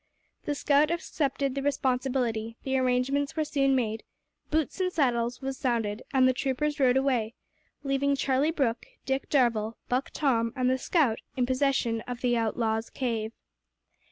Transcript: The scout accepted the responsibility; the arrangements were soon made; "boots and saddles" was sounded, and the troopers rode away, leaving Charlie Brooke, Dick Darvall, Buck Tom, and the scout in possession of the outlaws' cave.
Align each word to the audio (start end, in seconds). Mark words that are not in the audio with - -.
The 0.45 0.55
scout 0.55 0.89
accepted 0.89 1.53
the 1.53 1.61
responsibility; 1.61 2.57
the 2.63 2.75
arrangements 2.75 3.35
were 3.35 3.43
soon 3.45 3.75
made; 3.75 4.01
"boots 4.49 4.79
and 4.81 4.91
saddles" 4.91 5.43
was 5.43 5.59
sounded, 5.59 6.01
and 6.11 6.27
the 6.27 6.33
troopers 6.33 6.79
rode 6.79 6.97
away, 6.97 7.35
leaving 7.83 8.15
Charlie 8.15 8.49
Brooke, 8.49 8.87
Dick 9.05 9.29
Darvall, 9.29 9.77
Buck 9.89 10.09
Tom, 10.11 10.53
and 10.55 10.71
the 10.71 10.79
scout 10.79 11.19
in 11.37 11.45
possession 11.45 12.01
of 12.07 12.21
the 12.21 12.35
outlaws' 12.35 12.89
cave. 12.89 13.31